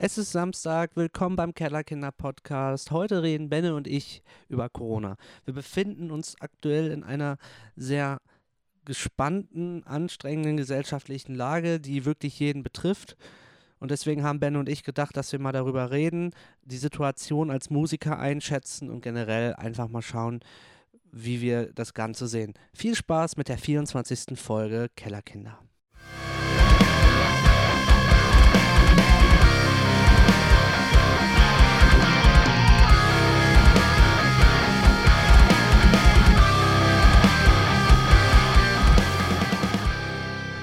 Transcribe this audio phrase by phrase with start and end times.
[0.00, 2.92] Es ist Samstag, willkommen beim Kellerkinder Podcast.
[2.92, 5.16] Heute reden Benne und ich über Corona.
[5.44, 7.36] Wir befinden uns aktuell in einer
[7.74, 8.20] sehr
[8.84, 13.16] gespannten, anstrengenden gesellschaftlichen Lage, die wirklich jeden betrifft.
[13.80, 17.68] Und deswegen haben Ben und ich gedacht, dass wir mal darüber reden, die Situation als
[17.68, 20.38] Musiker einschätzen und generell einfach mal schauen,
[21.10, 22.54] wie wir das Ganze sehen.
[22.72, 24.38] Viel Spaß mit der 24.
[24.38, 25.58] Folge Kellerkinder.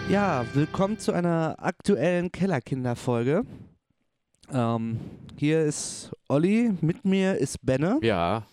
[0.08, 3.44] Ja, willkommen zu einer aktuellen Kellerkinder-Folge.
[4.52, 5.00] Ähm,
[5.36, 7.98] hier ist Olli, mit mir ist Benne.
[8.04, 8.46] Ja.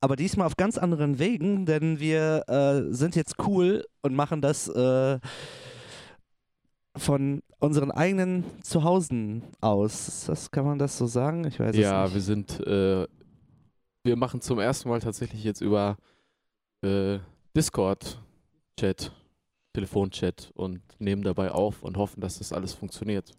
[0.00, 4.66] Aber diesmal auf ganz anderen Wegen, denn wir äh, sind jetzt cool und machen das
[4.68, 5.18] äh,
[6.96, 10.24] von unseren eigenen Zuhausen aus.
[10.26, 11.46] Das kann man das so sagen?
[11.46, 12.14] Ich weiß ja, es nicht.
[12.14, 13.06] wir sind, äh,
[14.04, 15.98] wir machen zum ersten Mal tatsächlich jetzt über
[16.82, 17.18] äh,
[17.54, 19.12] Discord-Chat,
[19.72, 23.32] Telefonchat und nehmen dabei auf und hoffen, dass das alles funktioniert.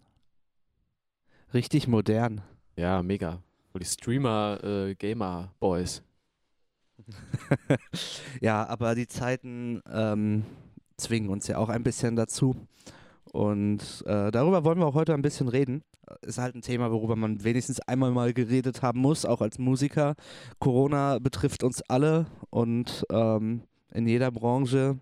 [1.52, 2.42] Richtig modern.
[2.76, 3.42] Ja, mega.
[3.78, 6.02] Die Streamer, äh, Gamer-Boys.
[8.40, 10.44] ja, aber die Zeiten ähm,
[10.96, 12.54] zwingen uns ja auch ein bisschen dazu.
[13.32, 15.82] Und äh, darüber wollen wir auch heute ein bisschen reden.
[16.22, 20.14] Ist halt ein Thema, worüber man wenigstens einmal mal geredet haben muss, auch als Musiker.
[20.60, 24.98] Corona betrifft uns alle und ähm, in jeder Branche,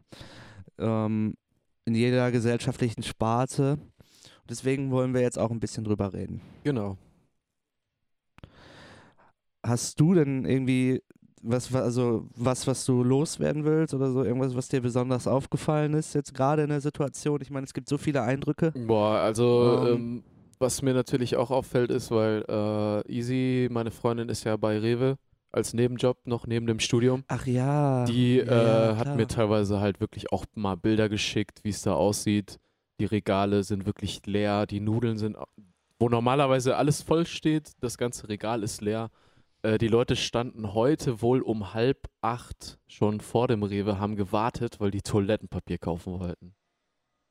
[0.82, 1.34] ähm,
[1.84, 3.78] in jeder gesellschaftlichen Sparte.
[4.48, 6.40] Deswegen wollen wir jetzt auch ein bisschen drüber reden.
[6.64, 6.96] Genau.
[9.64, 11.00] Hast du denn irgendwie
[11.42, 16.14] was, also was, was du loswerden willst oder so, irgendwas, was dir besonders aufgefallen ist
[16.14, 17.40] jetzt gerade in der Situation?
[17.42, 18.72] Ich meine, es gibt so viele Eindrücke.
[18.72, 19.94] Boah, also Ähm.
[19.94, 20.24] ähm,
[20.58, 25.16] was mir natürlich auch auffällt ist, weil äh, Easy, meine Freundin, ist ja bei Rewe
[25.52, 27.24] als Nebenjob noch neben dem Studium.
[27.28, 28.04] Ach ja.
[28.06, 31.82] Die ja, ja, äh, hat mir teilweise halt wirklich auch mal Bilder geschickt, wie es
[31.82, 32.58] da aussieht.
[33.00, 35.36] Die Regale sind wirklich leer, die Nudeln sind,
[35.98, 39.10] wo normalerweise alles voll steht, das ganze Regal ist leer.
[39.62, 44.80] Äh, die Leute standen heute wohl um halb acht schon vor dem Rewe, haben gewartet,
[44.80, 46.54] weil die Toilettenpapier kaufen wollten.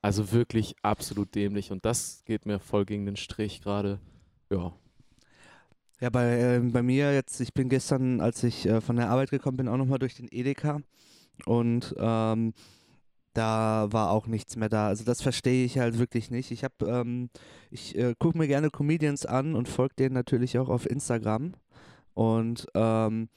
[0.00, 4.00] Also wirklich absolut dämlich und das geht mir voll gegen den Strich gerade.
[4.50, 4.72] Ja.
[6.02, 9.30] Ja, bei, äh, bei mir jetzt, ich bin gestern, als ich äh, von der Arbeit
[9.30, 10.80] gekommen bin, auch nochmal durch den Edeka
[11.46, 12.54] und ähm,
[13.34, 14.88] da war auch nichts mehr da.
[14.88, 16.50] Also das verstehe ich halt wirklich nicht.
[16.50, 17.30] Ich habe, ähm,
[17.70, 21.52] ich äh, gucke mir gerne Comedians an und folge denen natürlich auch auf Instagram
[22.14, 23.28] und ähm,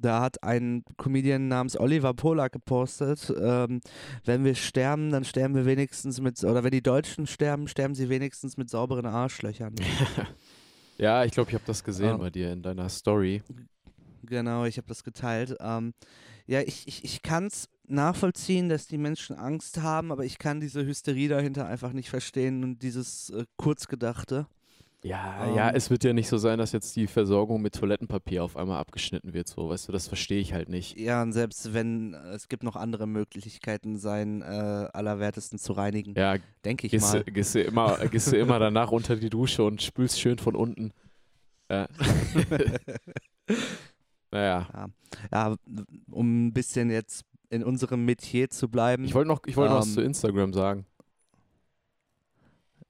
[0.00, 3.82] da hat ein Comedian namens Oliver Polak gepostet, ähm,
[4.24, 8.08] wenn wir sterben, dann sterben wir wenigstens mit, oder wenn die Deutschen sterben, sterben sie
[8.08, 9.74] wenigstens mit sauberen Arschlöchern.
[10.98, 12.16] Ja, ich glaube, ich habe das gesehen Ah.
[12.16, 13.42] bei dir in deiner Story.
[14.22, 15.56] Genau, ich habe das geteilt.
[15.60, 15.92] Ähm,
[16.46, 20.60] ja, ich, ich, ich kann es nachvollziehen, dass die Menschen Angst haben, aber ich kann
[20.60, 24.46] diese Hysterie dahinter einfach nicht verstehen und dieses äh, Kurzgedachte.
[25.06, 25.54] Ja, Ähm.
[25.54, 28.78] ja, es wird ja nicht so sein, dass jetzt die Versorgung mit Toilettenpapier auf einmal
[28.80, 30.98] abgeschnitten wird, so, weißt du, das verstehe ich halt nicht.
[30.98, 34.44] Ja, und selbst wenn äh, es gibt noch andere Möglichkeiten, sein äh,
[34.94, 37.24] Allerwertesten zu reinigen, Ja, denke ich gehst, du- mal.
[37.24, 40.92] gehst, du immer, gehst du immer danach unter die Dusche und spülst schön von unten.
[41.70, 41.86] Ja.
[44.30, 44.86] naja, Ja.
[45.32, 45.56] ja,
[46.10, 49.04] um ein bisschen jetzt in unserem Metier zu bleiben.
[49.04, 49.92] ich wollte noch, ich wollte noch was Ähm.
[49.94, 50.86] zu Instagram sagen.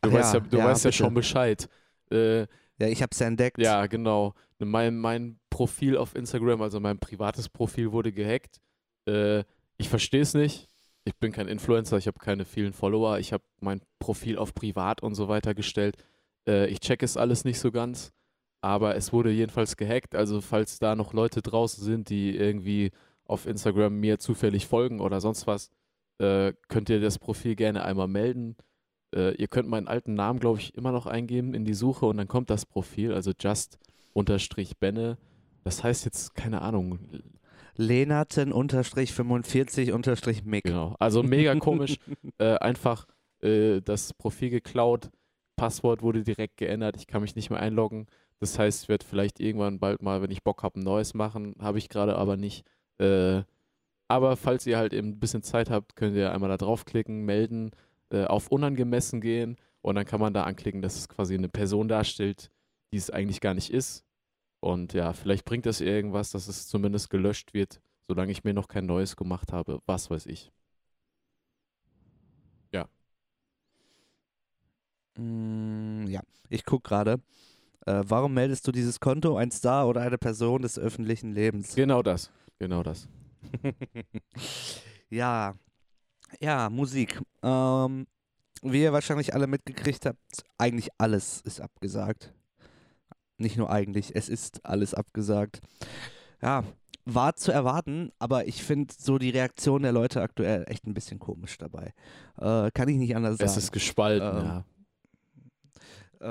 [0.01, 1.69] Du Ach weißt ja, ja, du ja, weißt ja schon Bescheid.
[2.11, 2.41] Äh,
[2.79, 3.59] ja, ich habe es ja entdeckt.
[3.59, 4.35] Ja, genau.
[4.59, 8.61] Mein, mein Profil auf Instagram, also mein privates Profil wurde gehackt.
[9.07, 9.45] Äh,
[9.77, 10.69] ich verstehe es nicht.
[11.05, 13.19] Ich bin kein Influencer, ich habe keine vielen Follower.
[13.19, 15.97] Ich habe mein Profil auf privat und so weiter gestellt.
[16.49, 18.13] Äh, ich check es alles nicht so ganz.
[18.63, 20.15] Aber es wurde jedenfalls gehackt.
[20.15, 22.91] Also falls da noch Leute draußen sind, die irgendwie
[23.27, 25.71] auf Instagram mir zufällig folgen oder sonst was,
[26.19, 28.57] äh, könnt ihr das Profil gerne einmal melden.
[29.15, 32.17] Äh, ihr könnt meinen alten Namen, glaube ich, immer noch eingeben in die Suche und
[32.17, 33.79] dann kommt das Profil, also just
[34.13, 35.19] unterstrich Benne.
[35.63, 36.99] Das heißt jetzt, keine Ahnung,
[37.77, 40.65] Lenaten unterstrich 45 unterstrich Mick.
[40.65, 40.95] genau.
[40.99, 41.99] Also mega komisch.
[42.39, 43.07] äh, einfach
[43.43, 45.11] äh, das Profil geklaut,
[45.57, 48.07] Passwort wurde direkt geändert, ich kann mich nicht mehr einloggen.
[48.41, 51.55] Das heißt, ich werde vielleicht irgendwann bald mal, wenn ich Bock habe, ein neues machen.
[51.61, 52.65] Habe ich gerade aber nicht.
[52.99, 53.43] Äh,
[54.09, 57.71] aber falls ihr halt eben ein bisschen Zeit habt, könnt ihr einmal da draufklicken, melden,
[58.11, 61.89] äh, auf unangemessen gehen und dann kann man da anklicken, dass es quasi eine Person
[61.89, 62.51] darstellt,
[62.93, 64.05] die es eigentlich gar nicht ist.
[64.61, 68.69] Und ja, vielleicht bringt das irgendwas, dass es zumindest gelöscht wird, solange ich mir noch
[68.69, 69.81] kein neues gemacht habe.
[69.87, 70.51] Was weiß ich.
[75.17, 77.21] Mm, ja, ich gucke gerade.
[77.87, 79.37] Äh, warum meldest du dieses Konto?
[79.37, 81.75] Ein Star oder eine Person des öffentlichen Lebens?
[81.75, 82.31] Genau das.
[82.59, 83.09] Genau das.
[85.11, 85.55] ja,
[86.41, 87.21] ja, Musik.
[87.43, 88.07] Ähm,
[88.63, 90.19] wie ihr wahrscheinlich alle mitgekriegt habt,
[90.59, 92.33] eigentlich alles ist abgesagt.
[93.37, 95.61] Nicht nur eigentlich, es ist alles abgesagt.
[96.41, 96.65] Ja,
[97.05, 101.19] war zu erwarten, aber ich finde so die Reaktion der Leute aktuell echt ein bisschen
[101.19, 101.93] komisch dabei.
[102.39, 103.51] Äh, kann ich nicht anders sagen.
[103.51, 104.65] Es ist gespalten, Ähm, ja.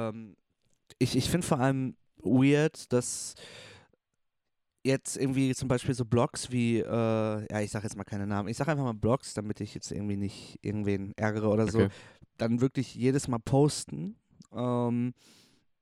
[0.09, 0.35] ähm,
[0.97, 3.35] ich, ich finde vor allem weird, dass
[4.83, 8.49] jetzt irgendwie zum Beispiel so Blogs wie, äh, ja, ich sage jetzt mal keine Namen,
[8.49, 11.89] ich sage einfach mal Blogs, damit ich jetzt irgendwie nicht irgendwen ärgere oder so, Okay.
[12.37, 14.17] dann wirklich jedes Mal posten.
[14.53, 15.13] Ähm,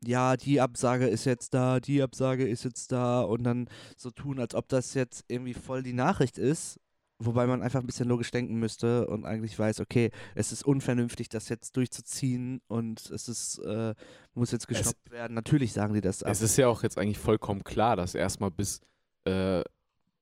[0.03, 3.67] ja, die Absage ist jetzt da, die Absage ist jetzt da und dann
[3.97, 6.79] so tun, als ob das jetzt irgendwie voll die Nachricht ist,
[7.19, 11.29] wobei man einfach ein bisschen logisch denken müsste und eigentlich weiß, okay, es ist unvernünftig,
[11.29, 13.93] das jetzt durchzuziehen und es ist, äh,
[14.33, 15.33] muss jetzt gestoppt werden.
[15.35, 16.31] Natürlich sagen die das ab.
[16.31, 18.81] Es ist ja auch jetzt eigentlich vollkommen klar, dass erstmal bis
[19.25, 19.63] äh,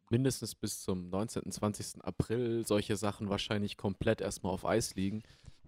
[0.09, 2.03] mindestens bis zum 19., 20.
[2.03, 5.21] April solche Sachen wahrscheinlich komplett erstmal auf Eis liegen.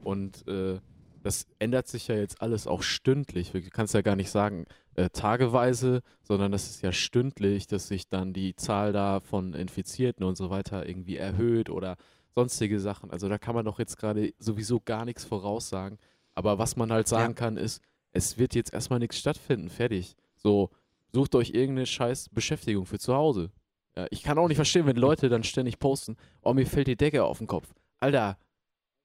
[0.04, 0.80] Und äh,
[1.22, 3.52] das ändert sich ja jetzt alles auch stündlich.
[3.52, 8.10] Du kannst ja gar nicht sagen äh, tageweise, sondern das ist ja stündlich, dass sich
[8.10, 11.98] dann die Zahl da von Infizierten und so weiter irgendwie erhöht oder
[12.34, 13.12] sonstige Sachen.
[13.12, 16.00] Also da kann man doch jetzt gerade sowieso gar nichts voraussagen.
[16.34, 17.38] Aber was man halt sagen Ja.
[17.40, 17.82] kann, ist,
[18.14, 19.70] es wird jetzt erstmal nichts stattfinden.
[19.70, 20.16] Fertig.
[20.36, 20.72] So,
[21.14, 23.52] sucht euch irgendeine scheiß Beschäftigung für zu Hause.
[23.96, 26.96] Ja, ich kann auch nicht verstehen, wenn Leute dann ständig posten, oh, mir fällt die
[26.96, 27.74] Decke auf den Kopf.
[28.00, 28.38] Alter,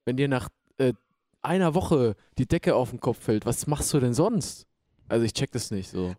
[0.05, 0.49] wenn dir nach
[0.79, 0.93] äh,
[1.43, 4.67] einer Woche die Decke auf den Kopf fällt, was machst du denn sonst?
[5.09, 6.15] Also ich check das nicht so.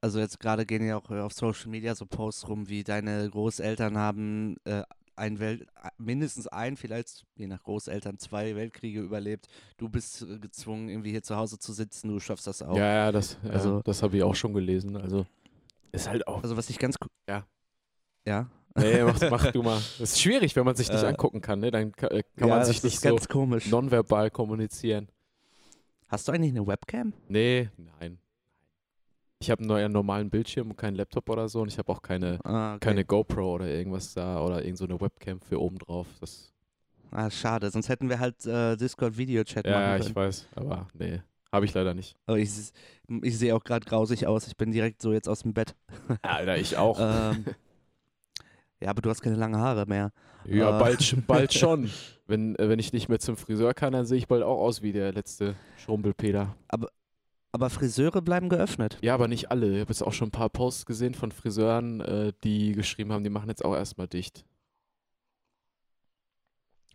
[0.00, 3.30] Also jetzt gerade gehen ja auch äh, auf Social Media so Posts rum, wie deine
[3.30, 4.82] Großeltern haben äh,
[5.20, 5.66] ein Welt,
[5.98, 9.48] mindestens ein, vielleicht je nach Großeltern zwei Weltkriege überlebt.
[9.76, 12.76] Du bist äh, gezwungen, irgendwie hier zu Hause zu sitzen, du schaffst das auch.
[12.76, 14.96] Ja, ja, das, ja, Also- das habe ich auch schon gelesen.
[14.96, 15.26] Also
[15.92, 16.42] ist halt auch.
[16.42, 16.96] Also was ich ganz.
[17.28, 17.46] Ja.
[18.24, 18.48] Ja.
[18.76, 19.76] Nee, mach, mach du mal.
[19.98, 21.70] Das ist schwierig, wenn man sich nicht Äh, angucken kann, ne?
[21.72, 23.66] Dann äh, kann ja, man sich nicht so ganz komisch.
[23.66, 25.08] nonverbal kommunizieren.
[26.08, 27.12] Hast du eigentlich eine Webcam?
[27.28, 27.68] Nee,
[28.00, 28.18] nein.
[29.42, 32.02] Ich habe nur einen normalen Bildschirm und keinen Laptop oder so und ich habe auch
[32.02, 32.80] keine, Ah, okay.
[32.80, 36.06] keine GoPro oder irgendwas da oder irgend so eine Webcam für oben drauf.
[36.20, 36.52] Das,
[37.10, 40.16] ah, schade, sonst hätten wir halt äh, Discord-Video-Chat ja, machen ich können.
[40.16, 42.16] weiß, aber nee, habe ich leider nicht.
[42.26, 42.50] Aber ich,
[43.22, 44.46] ich sehe auch gerade grausig aus.
[44.46, 45.74] Ich bin direkt so jetzt aus dem Bett.
[46.22, 46.98] Alter, ich auch.
[47.34, 47.44] Ähm,
[48.82, 50.10] ja, aber du hast keine langen Haare mehr.
[50.46, 50.80] ja, äh.
[50.80, 51.90] bald, bald schon.
[52.26, 54.80] Wenn, äh, wenn ich nicht mehr zum Friseur kann, dann sehe ich bald auch aus
[54.82, 56.54] wie der letzte Schrumpelpeter.
[56.68, 56.88] Aber
[57.70, 58.98] Friseure bleiben geöffnet.
[59.02, 59.66] Ja, aber nicht alle.
[59.74, 63.24] Ich habe jetzt auch schon ein paar Posts gesehen von Friseuren, äh, die geschrieben haben,
[63.24, 64.44] die machen jetzt auch erstmal dicht.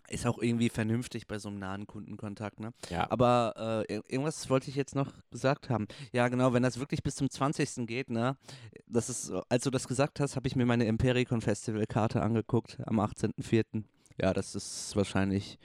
[0.07, 2.73] Ist auch irgendwie vernünftig bei so einem nahen Kundenkontakt, ne?
[2.89, 3.09] Ja.
[3.09, 5.87] Aber äh, ir- irgendwas wollte ich jetzt noch gesagt haben.
[6.13, 7.87] Ja, genau, wenn das wirklich bis zum 20.
[7.87, 8.37] geht, ne?
[8.85, 12.77] Das ist, als du das gesagt hast, habe ich mir meine Impericon Festival Karte angeguckt
[12.85, 13.83] am 18.04.
[14.21, 15.59] Ja, das ist wahrscheinlich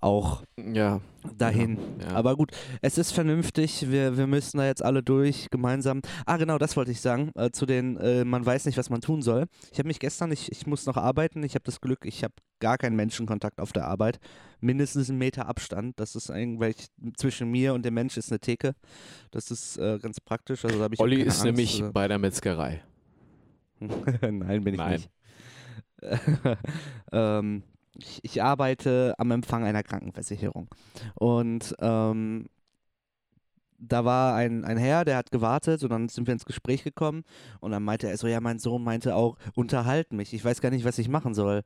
[0.00, 1.00] auch Ja.
[1.38, 1.78] dahin.
[2.00, 2.08] Ja.
[2.08, 2.50] Aber gut,
[2.82, 3.88] es ist vernünftig.
[3.90, 6.02] Wir, wir müssen da jetzt alle durch, gemeinsam.
[6.26, 7.30] Ah, genau, das wollte ich sagen.
[7.36, 9.46] Äh, zu den, äh, man weiß nicht, was man tun soll.
[9.72, 11.42] Ich habe mich gestern, ich, ich muss noch arbeiten.
[11.44, 14.18] Ich habe das Glück, ich habe gar keinen Menschenkontakt auf der Arbeit.
[14.60, 15.98] Mindestens einen Meter Abstand.
[16.00, 18.74] Das ist eigentlich, zwischen mir und dem Mensch ist eine Theke.
[19.30, 20.64] Das ist äh, ganz praktisch.
[20.64, 21.44] Also, ich Olli ist Angst.
[21.44, 22.82] nämlich Also- bei der Metzgerei.
[23.80, 24.92] Nein, bin ich Nein.
[24.92, 25.10] nicht.
[27.12, 27.62] ähm,
[27.96, 30.68] ich, ich arbeite am Empfang einer Krankenversicherung.
[31.14, 32.46] Und ähm,
[33.78, 37.24] da war ein, ein Herr, der hat gewartet und dann sind wir ins Gespräch gekommen
[37.60, 40.70] und dann meinte er so, ja, mein Sohn meinte auch, unterhalt mich, ich weiß gar
[40.70, 41.62] nicht, was ich machen soll.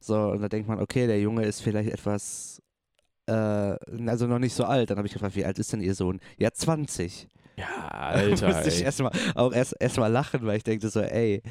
[0.00, 2.62] So, und da denkt man, okay, der Junge ist vielleicht etwas,
[3.26, 4.90] äh, also noch nicht so alt.
[4.90, 6.20] Dann habe ich gefragt, wie alt ist denn Ihr Sohn?
[6.38, 7.28] Ja, 20.
[7.56, 8.48] Ja, Alter.
[8.48, 11.42] musste ich erstmal auch erst erstmal lachen, weil ich denke so, ey,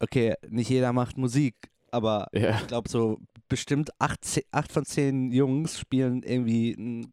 [0.00, 1.54] okay, nicht jeder macht Musik,
[1.92, 2.58] aber Ja.
[2.60, 3.18] ich glaube so
[3.48, 4.20] bestimmt acht,
[4.50, 7.12] acht von zehn Jungs spielen irgendwie ein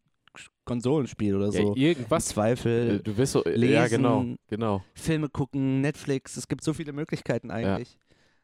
[0.64, 1.72] Konsolenspiel oder ja, so.
[1.72, 2.30] Im irgendwas.
[2.30, 3.44] Äh, Zweifel Du wirst so.
[3.46, 4.20] Ja, genau.
[4.20, 4.38] lesen.
[4.48, 4.84] Genau.
[4.94, 7.98] Filme gucken, Netflix, es gibt so viele Möglichkeiten eigentlich.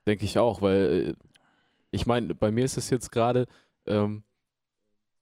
[0.07, 1.27] Denke ich auch, weil äh,
[1.91, 3.47] ich meine, bei mir ist es jetzt gerade
[3.87, 4.25] ähm,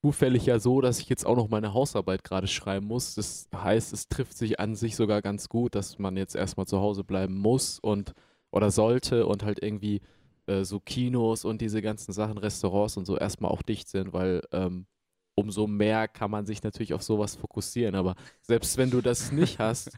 [0.01, 3.15] zufällig ja so, dass ich jetzt auch noch meine Hausarbeit gerade schreiben muss.
[3.15, 6.81] Das heißt, es trifft sich an sich sogar ganz gut, dass man jetzt erstmal zu
[6.81, 8.15] Hause bleiben muss und
[8.51, 10.01] oder sollte und halt irgendwie
[10.47, 14.43] äh, so Kinos und diese ganzen Sachen, Restaurants und so erstmal auch dicht sind, weil
[14.53, 14.87] ähm,
[15.35, 17.95] umso mehr kann man sich natürlich auf sowas fokussieren.
[17.95, 19.97] Aber selbst wenn du das nicht hast,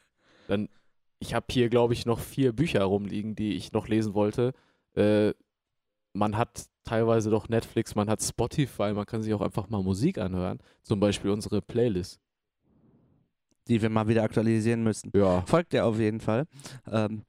[0.49, 0.69] dann,
[1.19, 4.53] ich habe hier, glaube ich, noch vier Bücher rumliegen, die ich noch lesen wollte.
[4.95, 5.33] Äh,
[6.13, 10.19] man hat teilweise doch Netflix, man hat Spotify, man kann sich auch einfach mal Musik
[10.19, 10.59] anhören.
[10.83, 12.21] Zum Beispiel unsere Playlist.
[13.67, 15.11] die wir mal wieder aktualisieren müssen.
[15.15, 15.41] Ja.
[15.47, 16.47] Folgt der auf jeden Fall.
[16.91, 17.25] Ähm,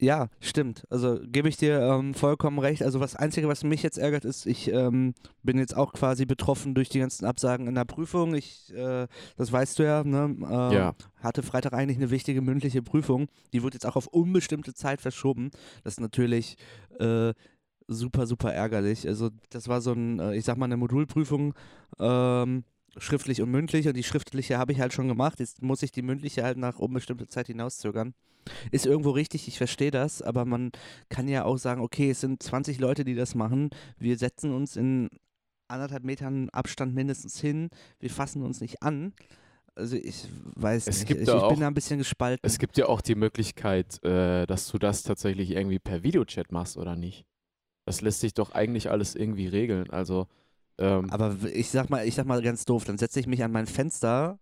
[0.00, 0.84] ja, stimmt.
[0.90, 2.82] Also gebe ich dir ähm, vollkommen recht.
[2.82, 6.74] Also das Einzige, was mich jetzt ärgert, ist, ich ähm, bin jetzt auch quasi betroffen
[6.74, 8.34] durch die ganzen Absagen in der Prüfung.
[8.34, 10.36] Ich, äh, das weißt du ja, ne?
[10.42, 10.94] Äh, Ja.
[11.22, 13.28] Hatte Freitag eigentlich eine wichtige mündliche Prüfung.
[13.52, 15.50] Die wird jetzt auch auf unbestimmte Zeit verschoben.
[15.84, 16.56] Das ist natürlich
[16.98, 17.32] äh,
[17.86, 19.06] super, super ärgerlich.
[19.06, 21.54] Also das war so ein, äh, ich sag mal, eine Modulprüfung.
[21.98, 22.64] Ähm,
[22.98, 25.40] schriftlich und mündlich und die schriftliche habe ich halt schon gemacht.
[25.40, 28.14] Jetzt muss ich die mündliche halt nach unbestimmte Zeit hinauszögern.
[28.70, 30.70] Ist irgendwo richtig, ich verstehe das, aber man
[31.08, 33.70] kann ja auch sagen, okay, es sind 20 Leute, die das machen.
[33.98, 35.08] Wir setzen uns in
[35.68, 37.70] anderthalb Metern Abstand mindestens hin.
[38.00, 39.14] Wir fassen uns nicht an.
[39.76, 41.08] Also ich weiß Es nicht.
[41.08, 42.40] gibt ich, da ich auch- bin da ein bisschen gespalten.
[42.42, 46.76] Es gibt ja auch die Möglichkeit, äh, dass du das tatsächlich irgendwie per Videochat machst
[46.76, 47.24] oder nicht.
[47.86, 49.90] Das lässt sich doch eigentlich alles irgendwie regeln.
[49.90, 50.28] Also,
[50.78, 53.52] ähm, aber ich sag mal, ich sag mal ganz doof, dann setze ich mich an
[53.52, 54.38] mein Fenster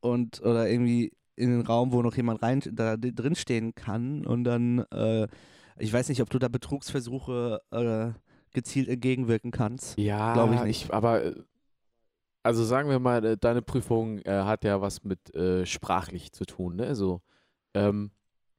[0.00, 4.44] und oder irgendwie in den Raum, wo noch jemand rein da drin stehen kann und
[4.44, 5.28] dann äh,
[5.78, 8.12] ich weiß nicht, ob du da Betrugsversuche äh,
[8.52, 9.98] gezielt entgegenwirken kannst.
[9.98, 10.90] ja, glaub ich nicht.
[10.92, 11.34] aber äh,
[12.42, 16.44] also sagen wir mal, äh, deine Prüfung äh, hat ja was mit äh, sprachlich zu
[16.44, 16.94] tun, ne?
[16.94, 17.22] So,
[17.74, 18.10] ähm,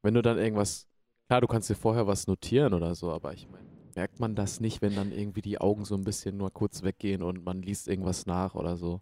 [0.02, 0.88] wenn du dann irgendwas,
[1.28, 4.60] klar, du kannst dir vorher was notieren oder so, aber ich meine, merkt man das
[4.60, 7.88] nicht, wenn dann irgendwie die Augen so ein bisschen nur kurz weggehen und man liest
[7.88, 9.02] irgendwas nach oder so?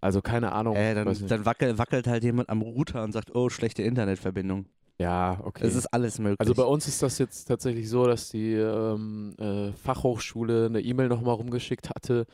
[0.00, 0.76] Also keine Ahnung.
[0.76, 4.66] Äh, dann dann wackel, wackelt halt jemand am Router und sagt, oh, schlechte Internetverbindung.
[4.98, 5.66] ja, okay.
[5.66, 6.40] Es ist alles möglich.
[6.40, 11.08] Also bei uns ist das jetzt tatsächlich so, dass die ähm, äh, Fachhochschule eine E-Mail
[11.08, 12.26] nochmal rumgeschickt hatte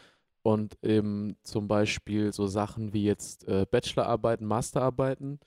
[0.43, 5.39] und eben zum Beispiel so Sachen wie jetzt äh, Bachelorarbeiten, Masterarbeiten,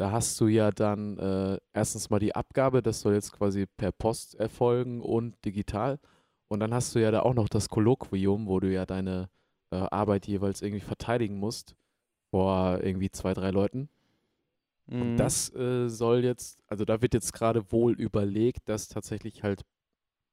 [0.00, 3.92] da hast du ja dann äh, erstens mal die Abgabe, das soll jetzt quasi per
[3.92, 5.98] Post erfolgen und digital.
[6.48, 9.28] Und dann hast du ja da auch noch das Kolloquium, wo du ja deine
[9.70, 11.76] äh, Arbeit jeweils irgendwie verteidigen musst
[12.30, 13.90] vor irgendwie zwei, drei Leuten.
[14.86, 15.02] Mhm.
[15.02, 19.66] Und das äh, soll jetzt, also da wird jetzt gerade wohl überlegt, das tatsächlich halt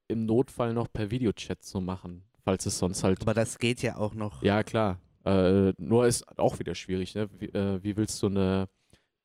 [0.07, 3.21] im Notfall noch per Videochat zu machen, falls es sonst halt.
[3.21, 4.41] aber das geht ja auch noch.
[4.43, 5.01] Ja, klar.
[5.25, 7.29] Äh, nur ist auch wieder schwierig, ne?
[7.37, 8.69] Wie, äh, wie willst du eine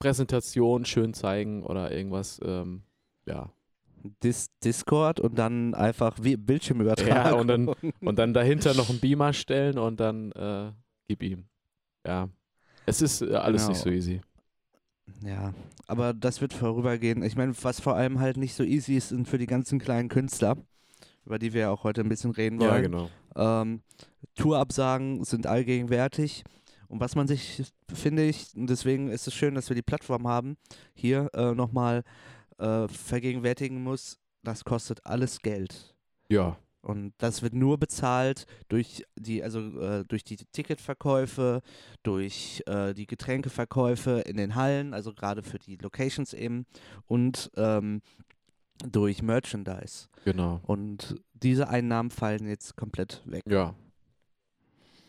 [0.02, 2.40] Präsentation schön zeigen oder irgendwas?
[2.44, 2.82] Ähm,
[3.26, 3.50] ja.
[4.24, 7.08] Dis Discord und dann einfach wie Bildschirmübertragung.
[7.24, 7.66] Ja, und dann-
[8.00, 10.72] Und dann dahinter noch einen Beamer stellen und dann äh,
[11.06, 11.44] gib ihm.
[12.04, 12.28] Ja.
[12.84, 13.96] Es ist äh, alles nicht so Genau.
[13.96, 14.20] easy.
[15.24, 15.54] Ja,
[15.86, 17.22] aber das wird vorübergehen.
[17.22, 20.08] Ich meine, was vor allem halt nicht so easy ist, sind für die ganzen kleinen
[20.08, 20.56] Künstler,
[21.24, 22.70] über die wir ja auch heute ein bisschen reden wollen.
[22.70, 23.08] Ja, genau.
[23.36, 23.82] Ähm,
[24.34, 26.42] Tourabsagen sind allgegenwärtig.
[26.92, 30.28] Und was man sich, finde ich, und deswegen ist es schön, dass wir die Plattform
[30.28, 30.58] haben,
[30.92, 32.04] hier äh, nochmal
[32.58, 35.96] äh, vergegenwärtigen muss, das kostet alles Geld.
[36.28, 36.58] Ja.
[36.82, 41.62] Und das wird nur bezahlt durch die, also äh, durch die Ticketverkäufe,
[42.02, 46.66] durch äh, die Getränkeverkäufe in den Hallen, also gerade für die Locations eben,
[47.06, 48.02] und ähm,
[48.86, 50.08] durch Merchandise.
[50.26, 50.60] Genau.
[50.64, 53.44] Und diese Einnahmen fallen jetzt komplett weg.
[53.48, 53.74] Ja.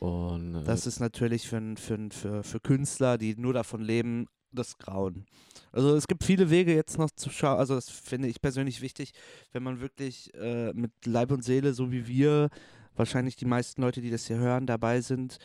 [0.04, 4.78] Und äh, Das ist natürlich für, für, für, für Künstler, die nur davon leben, das
[4.78, 5.26] Grauen.
[5.72, 9.14] Also es gibt viele Wege jetzt noch zu schauen, also das finde ich persönlich wichtig,
[9.54, 12.50] wenn man wirklich äh, mit Leib und Seele, so wie wir,
[12.98, 15.38] wahrscheinlich die meisten Leute, die das hier hören, dabei sind,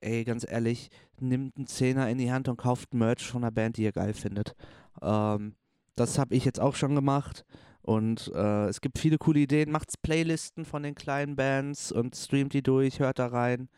[0.00, 0.88] ey, ganz ehrlich,
[1.20, 4.14] nimmt einen Zehner in die Hand und kauft Merch von einer Band, die ihr geil
[4.14, 4.56] findet.
[5.02, 5.56] Ähm,
[5.94, 7.44] das habe ich jetzt auch schon gemacht.
[7.82, 9.70] Und äh, es gibt viele coole Ideen.
[9.70, 13.68] Macht's Playlisten von den kleinen Bands und streamt die durch, hört da rein.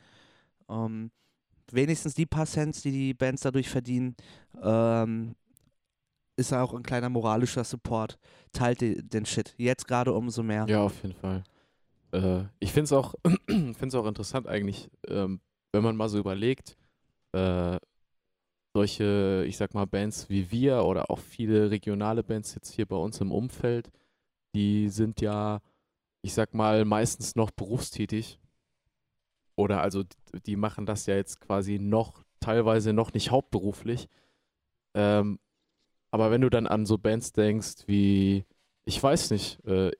[0.68, 1.10] Ähm,
[1.70, 4.16] wenigstens die paar Cents, die die Bands dadurch verdienen,
[4.62, 5.34] ähm,
[6.36, 8.18] ist auch ein kleiner moralischer Support.
[8.52, 9.54] Teilt den Shit.
[9.58, 10.66] Jetzt gerade umso mehr.
[10.68, 11.42] Ja, auf jeden Fall.
[12.12, 13.14] Äh, ich finde es auch,
[13.94, 15.40] auch interessant eigentlich, ähm,
[15.72, 16.76] wenn man mal so überlegt,
[17.32, 17.78] äh,
[18.74, 22.96] solche, ich sag mal, Bands wie wir oder auch viele regionale Bands jetzt hier bei
[22.96, 23.90] uns im Umfeld,
[24.54, 25.60] die sind ja,
[26.22, 28.38] ich sag mal, meistens noch berufstätig.
[29.58, 30.04] Oder also
[30.46, 34.08] die machen das ja jetzt quasi noch, teilweise noch nicht hauptberuflich.
[34.94, 35.40] Ähm,
[36.12, 38.44] aber wenn du dann an so Bands denkst wie,
[38.84, 39.90] ich weiß nicht, äh,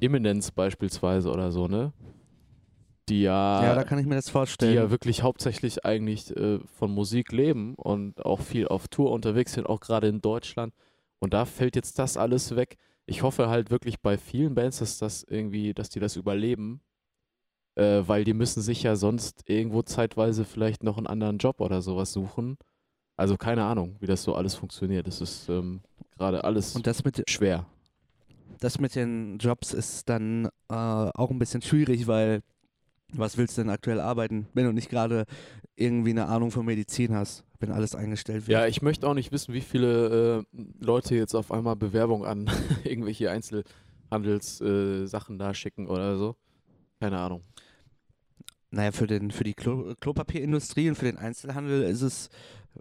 [0.00, 1.94] Imminence beispielsweise oder so, ne?
[3.08, 4.74] Die ja, Ja, da kann ich mir das die vorstellen.
[4.74, 9.66] ja wirklich hauptsächlich eigentlich äh, von Musik leben und auch viel auf Tour unterwegs sind,
[9.66, 10.74] auch gerade in Deutschland.
[11.20, 12.76] Und da fällt jetzt das alles weg.
[13.06, 16.82] Ich hoffe halt wirklich bei vielen Bands, dass das irgendwie, dass die das überleben,
[17.76, 21.82] äh, weil die müssen sich ja sonst irgendwo zeitweise vielleicht noch einen anderen Job oder
[21.82, 22.56] sowas suchen.
[23.16, 25.06] Also keine Ahnung, wie das so alles funktioniert.
[25.06, 25.80] Es ist ähm,
[26.16, 27.66] gerade alles und das mit, schwer.
[28.60, 32.42] das mit den Jobs ist dann äh, auch ein bisschen schwierig, weil
[33.16, 35.24] Was willst du denn aktuell arbeiten, wenn du nicht gerade
[35.76, 38.58] irgendwie eine Ahnung von Medizin hast, wenn alles eingestellt wird?
[38.58, 40.44] Ja, ich möchte auch nicht wissen, wie viele äh,
[40.80, 42.50] Leute jetzt auf einmal Bewerbung an
[42.84, 46.34] irgendwelche Einzelhandelssachen äh, da schicken oder so.
[46.98, 47.42] Keine Ahnung.
[48.74, 52.28] Naja, für, den, für die Klo Klopapierindustrie und für den Einzelhandel ist es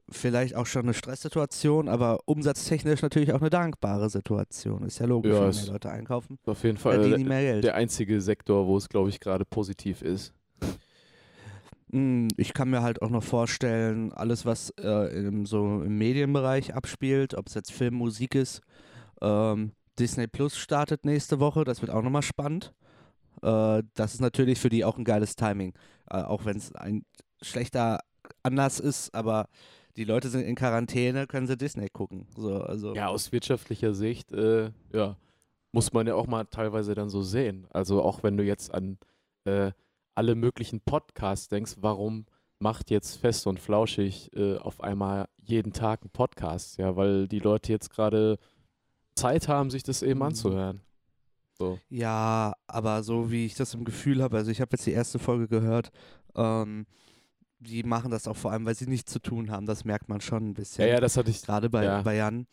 [0.09, 4.83] vielleicht auch schon eine Stresssituation, aber umsatztechnisch natürlich auch eine dankbare Situation.
[4.83, 8.65] Ist ja logisch, Ja, wenn mehr Leute einkaufen, Auf jeden Fall äh, der einzige Sektor,
[8.65, 10.33] wo es, glaube ich, gerade positiv ist.
[11.91, 16.73] Mm, Ich kann mir halt auch noch vorstellen, alles, was äh, im, so im Medienbereich
[16.73, 18.61] abspielt, ob es jetzt Film, Musik ist,
[19.21, 22.73] ähm, Disney Plus startet nächste Woche, das wird auch nochmal spannend.
[23.43, 25.73] Äh, das ist natürlich für die auch ein geiles Timing,
[26.09, 27.05] äh, auch wenn es ein
[27.41, 27.99] schlechter
[28.41, 29.47] Anlass ist, aber
[29.97, 32.25] die Leute sind in Quarantäne, können sie Disney gucken.
[32.35, 35.17] So, also Ja, aus wirtschaftlicher Sicht, äh, ja,
[35.71, 37.67] muss man ja auch mal teilweise dann so sehen.
[37.71, 38.97] Also auch wenn du jetzt an
[39.45, 39.71] äh,
[40.15, 42.25] alle möglichen Podcasts denkst, warum
[42.59, 46.77] macht jetzt Fest und Flauschig äh, auf einmal jeden Tag einen Podcast?
[46.77, 48.37] Ja, weil die Leute jetzt gerade
[49.15, 50.25] Zeit haben, sich das eben Mhm.
[50.27, 50.81] anzuhören.
[51.63, 51.79] So.
[51.89, 55.19] Ja, aber so wie ich das im Gefühl habe, also ich habe jetzt die erste
[55.19, 55.91] Folge gehört,
[56.35, 56.85] ähm,
[57.59, 59.65] die machen das auch vor allem, weil sie nichts zu tun haben.
[59.65, 60.85] Das merkt man schon ein bisschen.
[60.85, 61.41] Ja, ja, das hatte ich.
[61.41, 62.01] Gerade bei, ja.
[62.01, 62.45] bei Jan.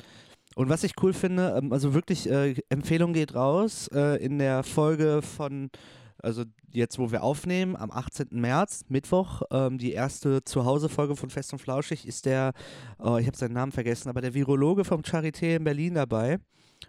[0.55, 4.63] Und was ich cool finde, ähm, also wirklich, äh, Empfehlung geht raus äh, in der
[4.63, 5.71] Folge von,
[6.19, 8.29] also jetzt, wo wir aufnehmen, am 18.
[8.33, 12.53] März, Mittwoch, ähm, die erste Zuhause-Folge von Fest und Flauschig ist der,
[12.99, 16.39] oh, ich habe seinen Namen vergessen, aber der Virologe vom Charité in Berlin dabei.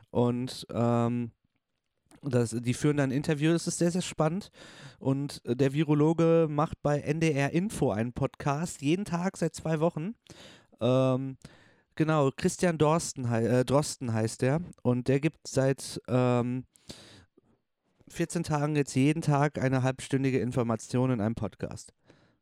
[0.10, 1.32] Und ähm,
[2.22, 4.52] das, die führen dann ein Interview, das ist sehr, sehr spannend.
[5.00, 10.16] Und äh, der Virologe macht bei NDR Info einen Podcast, jeden Tag seit zwei Wochen.
[10.80, 11.38] Ähm,
[11.96, 14.62] genau, Christian Dorsten, äh, Drosten heißt der.
[14.84, 16.66] Und der gibt seit ähm,
[18.10, 21.94] 14 Tagen jetzt jeden Tag eine halbstündige Information in einem Podcast.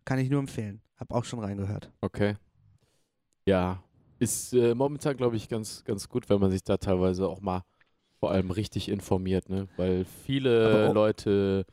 [0.03, 0.81] Kann ich nur empfehlen.
[0.97, 1.91] Hab auch schon reingehört.
[2.01, 2.35] Okay.
[3.45, 3.81] Ja,
[4.19, 7.63] ist äh, momentan, glaube ich, ganz, ganz gut, wenn man sich da teilweise auch mal
[8.19, 9.67] vor allem richtig informiert, ne?
[9.77, 11.65] Weil viele Leute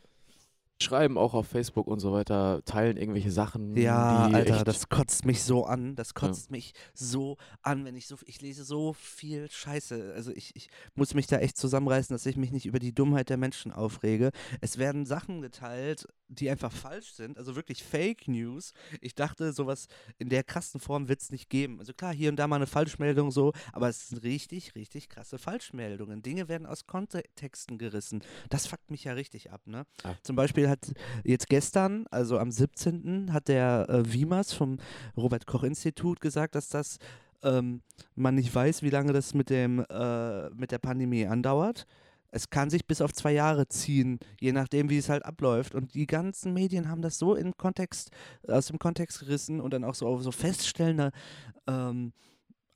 [0.83, 3.77] schreiben auch auf Facebook und so weiter, teilen irgendwelche Sachen.
[3.77, 5.97] Ja, die Alter, echt, das kotzt mich so an.
[5.97, 10.13] Das kotzt mich so an, wenn ich so, ich lese so viel Scheiße.
[10.15, 13.31] Also ich, ich muss mich da echt zusammenreißen, dass ich mich nicht über die Dummheit
[13.31, 14.31] der Menschen aufrege.
[14.61, 18.73] Es werden Sachen geteilt, die einfach falsch sind, also wirklich Fake News.
[19.01, 19.87] Ich dachte, sowas
[20.19, 21.79] in der krassen Form wird es nicht geben.
[21.79, 25.39] Also klar, hier und da mal eine Falschmeldung so, aber es sind richtig, richtig krasse
[25.39, 26.23] Falschmeldungen.
[26.23, 28.23] Dinge werden aus Kontexten gerissen.
[28.51, 29.87] Das fuckt mich ja richtig ab, ne?
[30.05, 30.17] Ja.
[30.23, 30.93] Zum Beispiel hat
[31.25, 34.79] jetzt gestern, also am 17., hat der äh, Wiemers vom
[35.17, 36.99] Robert-Koch-Institut gesagt, dass das
[37.43, 37.83] ähm,
[38.15, 41.87] man nicht weiß, wie lange das mit, dem, äh, mit der Pandemie andauert.
[42.31, 45.75] Es kann sich bis auf zwei Jahre ziehen, je nachdem, wie es halt abläuft.
[45.75, 48.11] Und die ganzen Medien haben das so in Kontext,
[48.47, 51.11] aus dem Kontext gerissen und dann auch so, so feststellende
[51.67, 52.13] ähm,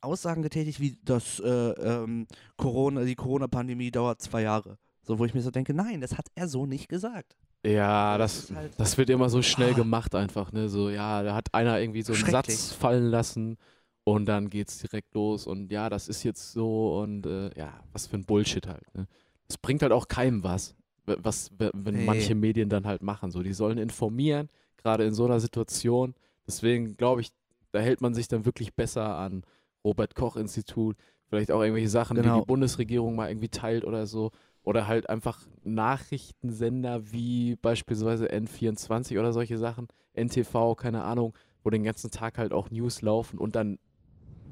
[0.01, 2.25] Aussagen getätigt, wie das äh, ähm,
[2.57, 4.77] Corona, die Corona-Pandemie dauert zwei Jahre.
[5.03, 7.35] So, wo ich mir so denke, nein, das hat er so nicht gesagt.
[7.63, 9.75] Ja, Das das, ist halt- das wird immer so schnell Ah.
[9.75, 10.67] gemacht einfach, ne?
[10.69, 12.25] So, ja, da hat einer irgendwie so einen.
[12.25, 13.57] Satz fallen lassen
[14.03, 18.07] und dann geht's direkt los und ja, das ist jetzt so und äh, ja, was
[18.07, 19.07] für ein Bullshit halt, ne?
[19.51, 22.05] Das bringt halt auch keinem was, was, wenn Nee.
[22.05, 23.31] manche Medien dann halt machen.
[23.31, 26.15] So, die sollen informieren, gerade in so einer Situation.
[26.47, 27.31] Deswegen glaube ich,
[27.73, 29.43] da hält man sich dann wirklich besser an
[29.83, 30.95] Robert Koch Institut,
[31.27, 32.39] vielleicht auch irgendwelche Sachen, die Genau.
[32.39, 34.31] die Bundesregierung mal irgendwie teilt oder so.
[34.63, 41.33] Oder halt einfach Nachrichtensender wie beispielsweise N24 oder solche Sachen, NTV, keine Ahnung,
[41.63, 43.79] wo den ganzen Tag halt auch News laufen und dann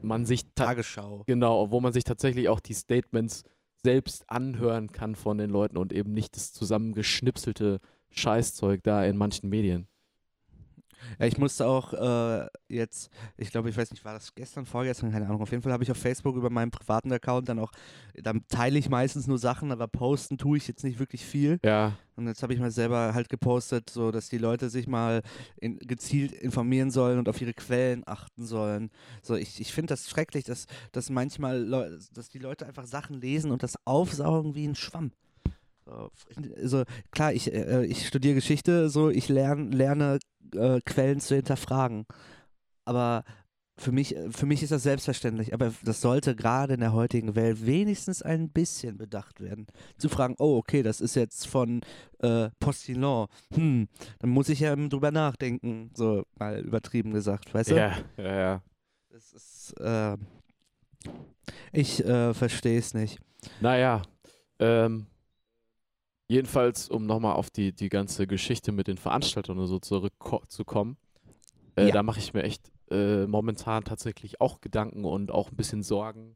[0.01, 1.23] man sich ta- Tagesschau.
[1.27, 3.43] genau, wo man sich tatsächlich auch die Statements
[3.83, 7.79] selbst anhören kann von den Leuten und eben nicht das zusammengeschnipselte
[8.11, 9.87] Scheißzeug da in manchen Medien.
[11.19, 15.11] Ja, ich musste auch äh, jetzt, ich glaube, ich weiß nicht, war das gestern, vorgestern,
[15.11, 15.41] keine Ahnung.
[15.41, 17.71] Auf jeden Fall habe ich auf Facebook über meinen privaten Account dann auch,
[18.15, 21.59] dann teile ich meistens nur Sachen, aber posten tue ich jetzt nicht wirklich viel.
[21.63, 25.21] Ja, Und jetzt habe ich mal selber halt gepostet, so dass die Leute sich mal
[25.59, 28.91] in, gezielt informieren sollen und auf ihre Quellen achten sollen.
[29.21, 33.21] So, ich, ich finde das schrecklich, dass, dass manchmal, Leu dass die Leute einfach Sachen
[33.21, 35.11] lesen und das aufsaugen wie ein Schwamm.
[35.85, 36.11] So,
[36.61, 40.19] also klar, ich, äh, ich studiere Geschichte, so ich lern, lerne
[40.53, 42.05] äh, Quellen zu hinterfragen.
[42.85, 43.23] Aber
[43.79, 47.65] für mich, für mich ist das selbstverständlich, aber das sollte gerade in der heutigen Welt
[47.65, 49.67] wenigstens ein bisschen bedacht werden.
[49.97, 51.81] Zu fragen, oh, okay, das ist jetzt von
[52.19, 53.27] äh, Postillon.
[53.53, 53.87] Hm,
[54.19, 57.75] dann muss ich ja drüber nachdenken, so mal übertrieben gesagt, weißt du?
[57.75, 58.61] ja, ja, ja.
[59.09, 60.17] Das ist, äh,
[61.71, 63.19] ich äh, verstehe es nicht.
[63.61, 64.01] Naja,
[64.59, 65.07] ähm,
[66.29, 70.97] jedenfalls, um nochmal auf die, die ganze Geschichte mit den Veranstaltern und so zurückzukommen,
[71.75, 71.93] äh, Ja.
[71.93, 76.35] da mache ich mir echt äh, momentan tatsächlich auch Gedanken und auch ein bisschen Sorgen,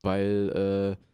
[0.00, 1.04] weil äh,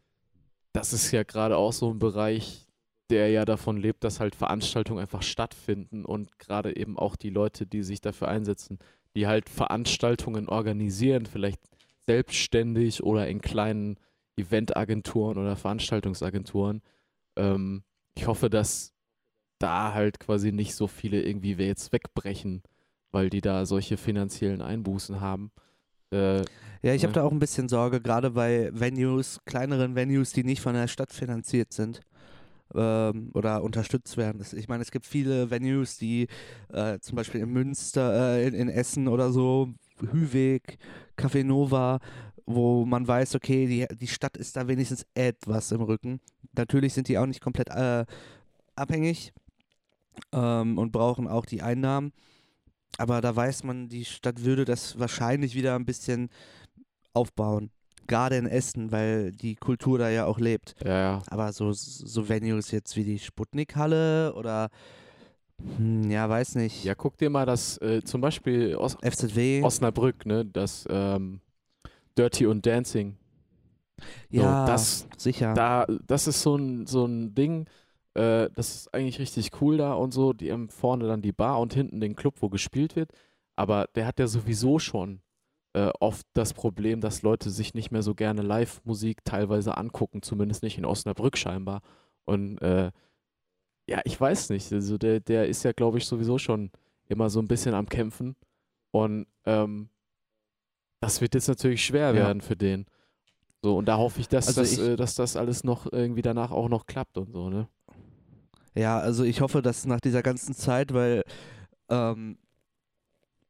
[0.72, 2.66] das ist ja gerade auch so ein Bereich,
[3.10, 7.66] der ja davon lebt, dass halt Veranstaltungen einfach stattfinden und gerade eben auch die Leute,
[7.66, 8.78] die sich dafür einsetzen,
[9.16, 11.60] die halt Veranstaltungen organisieren, vielleicht
[12.06, 13.98] selbstständig oder in kleinen
[14.36, 16.82] Eventagenturen oder Veranstaltungsagenturen.
[17.36, 17.82] Ähm,
[18.18, 18.92] ich hoffe, dass
[19.60, 22.62] da halt quasi nicht so viele irgendwie jetzt wegbrechen,
[23.12, 25.52] weil die da solche finanziellen Einbußen haben.
[26.12, 26.38] Äh,
[26.82, 27.20] Ja, ich habe Ja.
[27.20, 31.12] da auch ein bisschen Sorge, gerade bei Venues, kleineren Venues, die nicht von der Stadt
[31.12, 32.00] finanziert sind
[32.74, 34.44] ähm, oder unterstützt werden.
[34.52, 36.28] Ich meine, es gibt viele Venues, die
[36.72, 39.74] äh, zum Beispiel in Münster, äh, in, in Essen oder so,
[40.12, 40.78] Hüweg,
[41.16, 41.98] Café Nova,
[42.48, 46.20] wo man weiß, okay, die, die Stadt ist da wenigstens etwas im Rücken.
[46.56, 48.06] Natürlich sind die auch nicht komplett äh,
[48.74, 49.34] abhängig
[50.32, 52.12] ähm, und brauchen auch die Einnahmen.
[52.96, 56.30] Aber da weiß man, die Stadt würde das wahrscheinlich wieder ein bisschen
[57.12, 57.70] aufbauen.
[58.06, 60.74] Gerade in Essen, weil die Kultur da ja auch lebt.
[60.82, 61.22] ja, ja.
[61.26, 64.70] Aber so, so Venues jetzt wie die Sputnik-Halle oder
[65.76, 66.84] hm, ja, weiß nicht.
[66.84, 69.62] Ja, guck dir mal das, äh, zum Beispiel Os FZW.
[69.62, 71.40] Osnabrück, ne, das ähm,
[72.18, 73.16] Dirty und Dancing.
[74.30, 75.54] So, ja, das, sicher.
[75.54, 77.66] da, das ist so ein, so ein Ding,
[78.14, 80.32] äh, das ist eigentlich richtig cool da und so.
[80.32, 83.12] Die haben vorne dann die Bar und hinten den Club, wo gespielt wird.
[83.56, 85.20] Aber der hat ja sowieso schon
[85.72, 90.62] äh, oft das Problem, dass Leute sich nicht mehr so gerne Live-Musik teilweise angucken, zumindest
[90.62, 91.82] nicht in Osnabrück scheinbar.
[92.24, 92.90] Und äh,
[93.88, 94.72] ja, ich weiß nicht.
[94.72, 96.70] Also der, der ist ja, glaube ich, sowieso schon
[97.06, 98.36] immer so ein bisschen am Kämpfen.
[98.90, 99.90] Und ähm,
[101.00, 102.14] das wird jetzt natürlich schwer Ja.
[102.14, 102.86] werden für den.
[103.62, 106.22] So, und da hoffe ich, dass, Also das, ich- äh, dass das alles noch irgendwie
[106.22, 107.68] danach auch noch klappt und so, ne?
[108.74, 111.24] Ja, also ich hoffe, dass nach dieser ganzen Zeit, weil
[111.88, 112.38] ähm,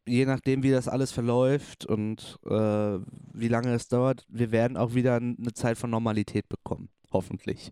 [0.07, 2.99] je nachdem, wie das alles verläuft und äh,
[3.35, 6.89] wie lange es dauert, wir werden auch wieder eine Zeit von Normalität bekommen.
[7.13, 7.71] Hoffentlich.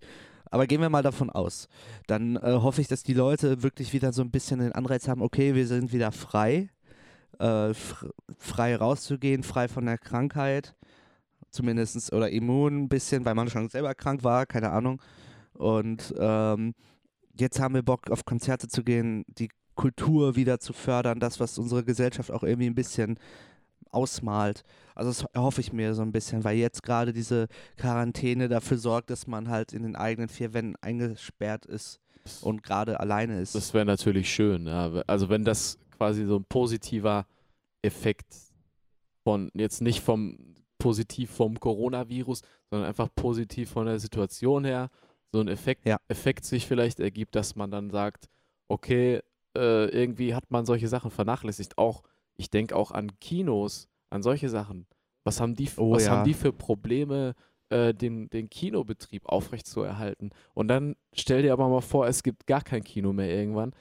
[0.51, 1.67] Aber gehen wir mal davon aus.
[2.07, 5.23] Dann äh, hoffe ich, dass die Leute wirklich wieder so ein bisschen den Anreiz haben,
[5.23, 6.69] okay, wir sind wieder frei,
[7.39, 10.75] äh, fr frei rauszugehen, frei von der Krankheit,
[11.51, 15.01] zumindest oder immun ein bisschen, weil man schon selber krank war, keine Ahnung.
[15.55, 16.75] Und ähm,
[17.39, 21.59] jetzt haben wir Bock, auf Konzerte zu gehen, die Kultur wieder zu fördern, das, was
[21.59, 23.19] unsere Gesellschaft auch irgendwie ein bisschen
[23.91, 24.63] ausmalt.
[24.95, 29.11] Also das hoffe ich mir so ein bisschen, weil jetzt gerade diese Quarantäne dafür sorgt,
[29.11, 32.01] dass man halt in den eigenen vier Wänden eingesperrt ist
[32.41, 33.55] und gerade alleine ist.
[33.55, 34.67] Das wäre natürlich schön.
[34.67, 34.91] Ja.
[35.07, 37.27] Also wenn das quasi so ein positiver
[37.83, 38.27] Effekt
[39.25, 44.91] von, jetzt nicht vom positiv vom Coronavirus, sondern einfach positiv von der Situation her,
[45.33, 45.99] so ein Effekt, Ja.
[46.09, 48.29] Effekt sich vielleicht ergibt, dass man dann sagt,
[48.69, 49.21] okay,
[49.57, 51.79] äh, irgendwie hat man solche Sachen vernachlässigt.
[51.79, 52.03] Auch,
[52.37, 54.87] ich denke auch an Kinos, an solche Sachen.
[55.25, 56.13] Was haben die, Oh was ja.
[56.13, 57.35] haben die für Probleme,
[57.69, 60.31] äh, den, den Kinobetrieb aufrechtzuerhalten?
[60.55, 63.75] Und dann stell dir aber mal vor, es gibt gar kein Kino mehr irgendwann,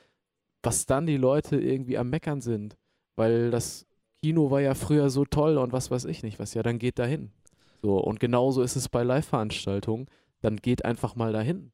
[0.65, 2.75] was dann die Leute irgendwie am Meckern sind,
[3.15, 3.85] weil das
[4.21, 6.99] Kino war ja früher so toll und was weiß ich nicht, was ja dann geht
[6.99, 7.31] dahin.
[7.81, 10.07] So, und genauso ist es bei Live-Veranstaltungen,
[10.41, 11.71] dann geht einfach mal dahin.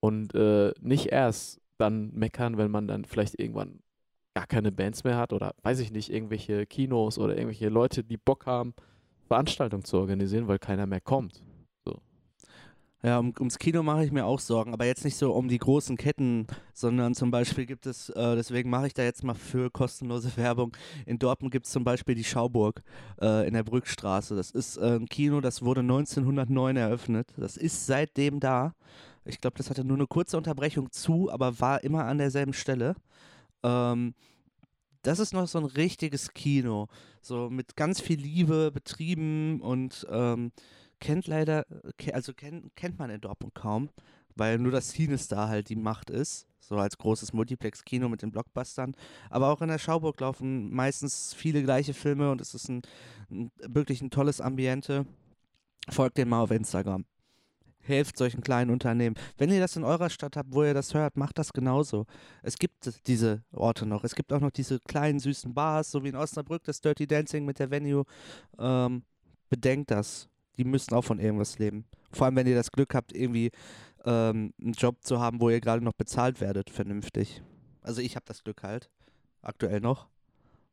[0.00, 3.80] Und äh, nicht erst dann meckern, wenn man dann vielleicht irgendwann
[4.34, 8.16] gar keine Bands mehr hat oder weiß ich nicht, irgendwelche Kinos oder irgendwelche Leute, die
[8.16, 8.74] Bock haben,
[9.26, 11.42] Veranstaltungen zu organisieren, weil keiner mehr kommt.
[13.00, 15.58] Ja, um, ums Kino mache ich mir auch Sorgen, aber jetzt nicht so um die
[15.58, 19.70] großen Ketten, sondern zum Beispiel gibt es, äh, deswegen mache ich da jetzt mal für
[19.70, 20.76] kostenlose Werbung.
[21.06, 22.82] In Dortmund gibt es zum Beispiel die Schauburg
[23.20, 24.34] äh, in der Brückstraße.
[24.34, 27.28] Das ist äh, ein Kino, das wurde 1909 eröffnet.
[27.36, 28.74] Das ist seitdem da.
[29.24, 32.96] Ich glaube, das hatte nur eine kurze Unterbrechung zu, aber war immer an derselben Stelle.
[33.62, 34.14] Ähm,
[35.02, 36.88] das ist noch so ein richtiges Kino,
[37.22, 40.50] so mit ganz viel Liebe betrieben und ähm,
[41.00, 41.64] kennt leider,
[41.96, 43.90] ke- also kennt, kennt man in Dortmund kaum,
[44.34, 48.94] weil nur das Cinestar halt die Macht ist, so als großes Multiplex-Kino mit den Blockbustern.
[49.30, 52.82] Aber auch in der Schauburg laufen meistens viele gleiche Filme und es ist ein,
[53.30, 55.06] ein wirklich ein tolles Ambiente.
[55.90, 57.04] Folgt denen mal auf Instagram.
[57.80, 59.16] Helft solchen kleinen Unternehmen.
[59.38, 62.04] Wenn ihr das in eurer Stadt habt, wo ihr das hört, macht das genauso.
[62.42, 64.04] Es gibt diese Orte noch.
[64.04, 67.46] Es gibt auch noch diese kleinen süßen Bars, so wie in Osnabrück, das Dirty Dancing
[67.46, 68.04] mit der Venue.
[68.58, 69.04] Ähm,
[69.48, 70.28] bedenkt das.
[70.58, 71.84] Die müssen auch von irgendwas leben.
[72.12, 73.50] Vor allem, wenn ihr das Glück habt, irgendwie
[74.04, 77.42] ähm, einen Job zu haben, wo ihr gerade noch bezahlt werdet, vernünftig.
[77.80, 78.90] Also ich habe das Glück halt,
[79.42, 80.08] aktuell noch.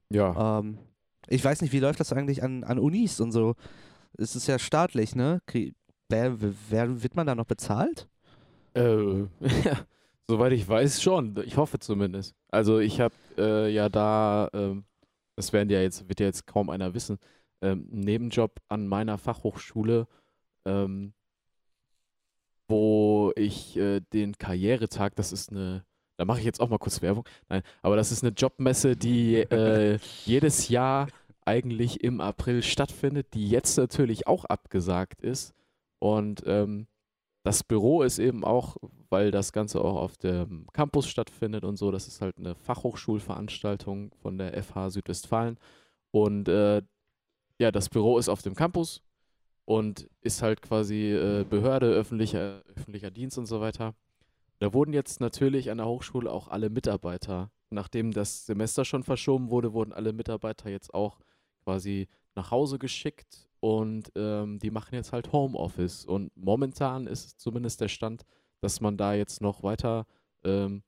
[0.09, 0.59] Ja.
[0.59, 0.79] Ähm,
[1.27, 3.55] ich weiß nicht, wie läuft das eigentlich an, an Unis und so?
[4.17, 5.41] Es ist ja staatlich, ne?
[5.47, 5.73] Krie-
[6.09, 6.35] Wer,
[6.69, 8.07] wer, wird man da noch bezahlt?
[8.75, 9.23] Äh,
[10.27, 11.35] Soweit ich weiß schon.
[11.45, 12.35] Ich hoffe zumindest.
[12.51, 14.85] Also ich habe äh, ja da, ähm,
[15.35, 17.17] das werden ja jetzt, wird ja jetzt kaum einer wissen,
[17.61, 20.07] ähm, Nebenjob an meiner Fachhochschule,
[20.65, 21.13] ähm,
[22.67, 25.85] wo ich äh, den Karrieretag, das ist eine,
[26.17, 29.35] da mache ich jetzt auch mal kurz Werbung, nein, aber das ist eine Jobmesse, die
[29.35, 31.07] äh, jedes Jahr
[31.45, 35.53] eigentlich im April stattfindet, die jetzt natürlich auch abgesagt ist.
[35.99, 36.87] Und ähm,
[37.43, 38.77] das Büro ist eben auch,
[39.09, 44.11] weil das Ganze auch auf dem Campus stattfindet und so, das ist halt eine Fachhochschulveranstaltung
[44.21, 45.57] von der FH Südwestfalen.
[46.11, 46.81] Und äh,
[47.59, 49.01] ja, das Büro ist auf dem Campus
[49.65, 53.95] und ist halt quasi äh, Behörde, öffentlicher, öffentlicher Dienst und so weiter.
[54.59, 59.49] Da wurden jetzt natürlich an der Hochschule auch alle Mitarbeiter, nachdem das Semester schon verschoben
[59.49, 61.19] wurde, wurden alle Mitarbeiter jetzt auch
[61.63, 66.05] quasi nach Hause geschickt und ähm, die machen jetzt halt Homeoffice.
[66.05, 68.23] Und momentan ist zumindest der Stand,
[68.61, 70.05] dass man da jetzt noch weiter
[70.43, 70.83] ähm,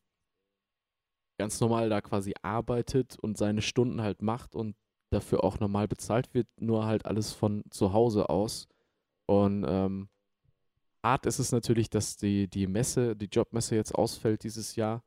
[1.37, 4.75] ganz normal da quasi arbeitet und seine Stunden halt macht und
[5.09, 8.67] dafür auch normal bezahlt wird, nur halt alles von zu Hause aus.
[9.25, 10.09] Und ähm,
[11.03, 15.03] hart ist es natürlich, dass die, die Messe, die Jobmesse jetzt ausfällt dieses Jahr.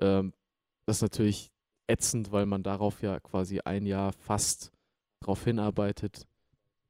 [0.00, 0.32] Ähm,
[0.86, 1.52] das ist natürlich
[1.86, 4.72] ätzend, weil man darauf ja quasi ein Jahr fast
[5.20, 6.26] drauf hinarbeitet.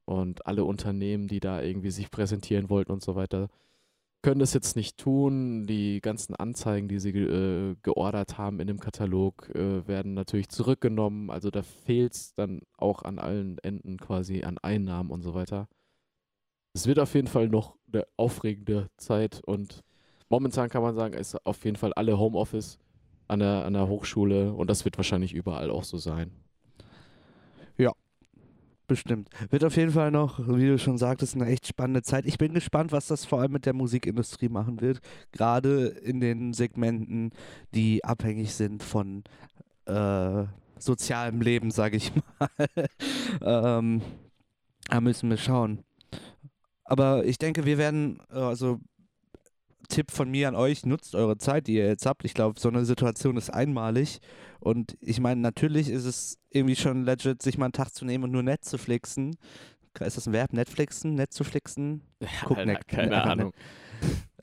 [0.05, 3.49] Und alle Unternehmen, die da irgendwie sich präsentieren wollten und so weiter,
[4.23, 5.67] können das jetzt nicht tun.
[5.67, 11.31] Die ganzen Anzeigen, die sie äh, geordert haben in dem Katalog, äh, werden natürlich zurückgenommen.
[11.31, 15.69] Also da fehlt es dann auch an allen Enden quasi an Einnahmen und so weiter.
[16.75, 19.83] Es wird auf jeden Fall noch eine aufregende Zeit und
[20.29, 22.79] momentan kann man sagen, ist auf jeden Fall alle Homeoffice
[23.27, 26.31] an der, an der Hochschule und das wird wahrscheinlich überall auch so sein.
[28.89, 29.29] Bestimmt.
[29.51, 32.25] Wird auf jeden Fall noch, wie du schon sagtest, eine echt spannende Zeit.
[32.25, 35.01] Ich bin gespannt, was das vor allem mit der Musikindustrie machen wird.
[35.31, 37.33] Gerade in den Segmenten,
[37.75, 39.25] die abhängig sind von
[39.85, 40.45] äh,
[40.79, 42.49] sozialem Leben, sage ich mal.
[43.43, 44.01] ähm,
[44.89, 45.85] da müssen wir schauen.
[46.85, 48.81] Aber ich denke, wir werden, also
[49.89, 52.25] Tipp von mir an euch, nutzt eure Zeit, die ihr jetzt habt.
[52.25, 54.21] Ich glaube, so eine Situation ist einmalig.
[54.61, 58.25] Und ich meine, natürlich ist es irgendwie schon legit, sich mal einen Tag zu nehmen
[58.25, 59.37] und nur Netflixen.
[60.01, 60.53] Ist das ein Verb?
[60.53, 61.15] Netflixen?
[61.15, 62.03] Netzuflixen?
[62.45, 63.53] Guck, Alter, keine ne Ahnung.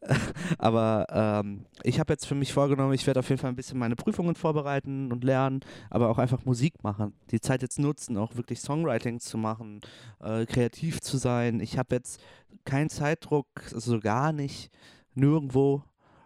[0.58, 3.80] aber ähm, ich habe jetzt für mich vorgenommen, ich werde auf jeden Fall ein bisschen
[3.80, 7.14] meine Prüfungen vorbereiten und lernen, aber auch einfach Musik machen.
[7.32, 9.82] Die Zeit jetzt nutzen, auch wirklich Songwriting zu machen,
[10.22, 11.60] äh, kreativ zu sein.
[11.60, 12.22] Ich habe jetzt
[12.66, 14.72] keinen Zeitdruck, also gar nicht,
[15.16, 15.84] nirgendwo.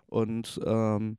[0.07, 1.17] Und ähm,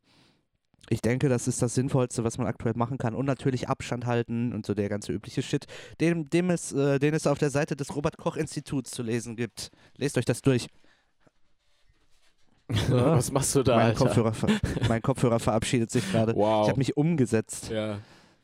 [0.88, 3.14] ich denke, das ist das Sinnvollste, was man aktuell machen kann.
[3.14, 5.66] Und natürlich Abstand halten und so der ganze übliche Shit,
[6.00, 9.70] den, dem es, äh, den es auf der Seite des Robert-Koch-Instituts zu lesen gibt.
[9.96, 10.68] Lest euch das durch.
[12.88, 13.76] Was machst du da?
[13.76, 14.32] Mein Kopfhörer,
[14.88, 16.34] mein Kopfhörer verabschiedet sich gerade.
[16.34, 16.64] Wow.
[16.64, 17.70] Ich habe mich umgesetzt.
[17.70, 17.98] Ja.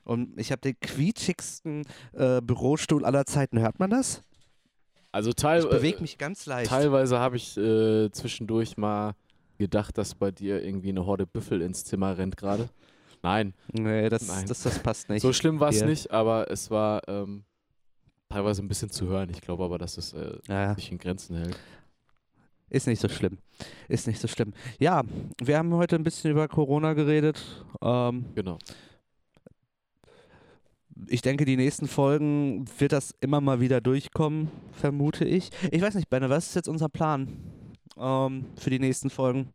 [0.05, 3.59] Und ich habe den quietschigsten äh, Bürostuhl aller Zeiten.
[3.59, 4.23] Hört man das?
[5.17, 5.69] Also teilweise.
[5.69, 6.69] Ich bewege mich ganz leicht.
[6.69, 9.15] Teilweise habe ich äh, zwischendurch mal
[9.57, 12.69] gedacht, dass bei dir irgendwie eine Horde Büffel ins Zimmer rennt gerade.
[13.23, 13.55] Nein.
[13.73, 14.45] Nee, das, Nein.
[14.47, 15.23] Das, das passt nicht.
[15.23, 17.45] So schlimm war es nicht, aber es war ähm,
[18.29, 19.31] teilweise ein bisschen zu hören.
[19.31, 21.59] Ich glaube aber, dass es äh, Ja, sich in Grenzen hält.
[22.69, 23.39] ist nicht so schlimm.
[23.89, 24.53] Ist nicht so schlimm.
[24.79, 25.03] Ja,
[25.41, 27.43] wir haben heute ein bisschen über Corona geredet.
[27.81, 28.59] Ähm, Genau.
[31.09, 35.51] Ich denke, die nächsten Folgen wird das immer mal wieder durchkommen, vermute ich.
[35.71, 37.29] Ich weiß nicht, Benne, was ist jetzt unser Plan
[37.99, 39.51] ähm, für die nächsten Folgen?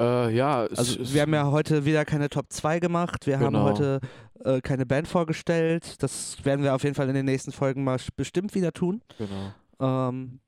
[0.00, 3.26] Äh, ja, Also, wir haben ja heute wieder keine Top 2 gemacht.
[3.26, 3.64] Wir haben Genau.
[3.64, 4.00] heute
[4.44, 6.02] äh, keine Band vorgestellt.
[6.02, 9.02] Das werden wir auf jeden Fall in den nächsten Folgen mal bestimmt wieder tun.
[9.18, 10.08] genau.
[10.08, 10.40] Ähm,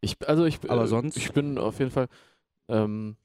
[0.00, 1.16] Ich, also ich, Aber äh, sonst?
[1.16, 2.06] ich bin auf jeden Fall,
[2.68, 3.16] ähm,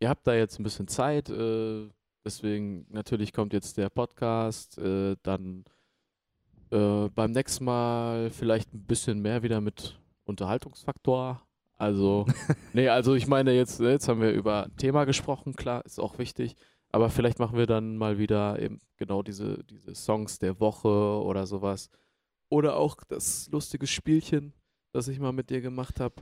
[0.00, 1.88] ihr habt da jetzt ein bisschen Zeit, äh,
[2.28, 5.64] deswegen natürlich kommt jetzt der Podcast, äh, dann
[6.70, 11.40] äh, beim nächsten Mal vielleicht ein bisschen mehr wieder mit Unterhaltungsfaktor.
[11.76, 12.26] Also,
[12.74, 16.18] nee, also ich meine jetzt, jetzt haben wir über ein Thema gesprochen, klar, ist auch
[16.18, 16.54] wichtig,
[16.92, 21.46] aber vielleicht machen wir dann mal wieder eben genau diese, diese Songs der Woche oder
[21.46, 21.88] sowas.
[22.50, 24.52] Oder auch das lustige Spielchen,
[24.92, 26.16] das ich mal mit dir gemacht habe.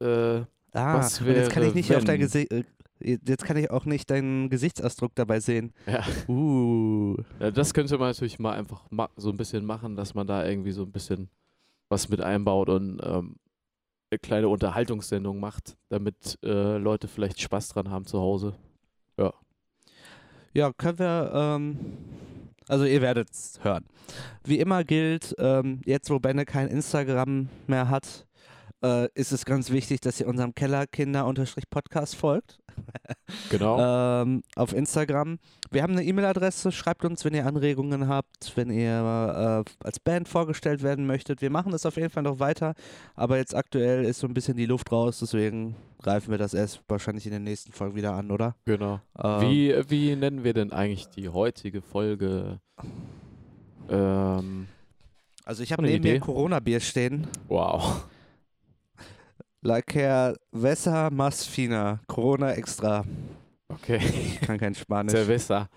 [0.00, 0.44] Äh,
[0.78, 2.20] ah, Was und jetzt kann ich wäre, nicht auf dein wenn?
[2.20, 2.52] Gesicht.
[2.52, 2.64] Äh,
[3.00, 5.72] jetzt kann ich auch nicht deinen Gesichtsausdruck dabei sehen.
[5.86, 6.04] ja.
[6.28, 7.16] Uh.
[7.38, 8.82] ja, das könnte man natürlich mal einfach
[9.16, 11.28] so ein bisschen machen, dass man da irgendwie so ein bisschen
[11.88, 13.36] was mit einbaut und ähm,
[14.10, 18.54] eine kleine Unterhaltungssendung macht, damit äh, Leute vielleicht Spaß dran haben zu Hause.
[20.52, 21.78] Ja, können wir, ähm,
[22.66, 23.84] also ihr werdet es hören.
[24.42, 28.26] Wie immer gilt, ähm, jetzt wo Benne kein Instagram mehr hat,
[28.82, 32.58] äh, ist es ganz wichtig, dass ihr unserem Kellerkinder-Podcast folgt.
[33.50, 34.22] Genau.
[34.22, 35.38] ähm, auf Instagram.
[35.70, 40.28] Wir haben eine E-Mail-Adresse, schreibt uns, wenn ihr Anregungen habt, wenn ihr äh, als Band
[40.28, 41.40] vorgestellt werden möchtet.
[41.42, 42.74] Wir machen das auf jeden Fall noch weiter,
[43.14, 46.82] aber jetzt aktuell ist so ein bisschen die Luft raus, deswegen greifen wir das erst
[46.88, 48.54] wahrscheinlich in den nächsten Folgen wieder an, oder?
[48.64, 49.00] genau.
[49.22, 52.58] Ähm, Wie, wie nennen wir denn eigentlich die heutige Folge?
[53.88, 54.66] Ähm,
[55.44, 56.14] Also ich habe neben Idee?
[56.14, 57.26] mir Corona-Bier stehen.
[57.48, 58.04] wow.
[59.62, 62.00] Laker Wessa Mas Fina.
[62.06, 63.04] Corona extra.
[63.68, 63.98] Okay.
[63.98, 65.12] Ich kann kein Spanisch.
[65.12, 65.68] Cerveza.